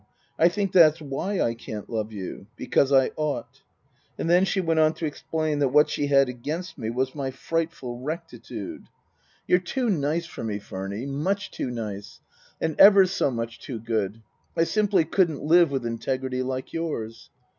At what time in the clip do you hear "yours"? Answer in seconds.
16.73-17.29